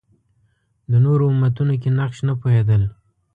د 0.91 0.93
نورو 1.05 1.23
امتونو 1.33 1.73
کې 1.81 1.89
نقش 1.99 2.17
نه 2.27 2.33
پوهېدل 2.41 2.83